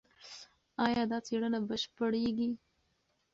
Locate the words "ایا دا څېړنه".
0.85-1.59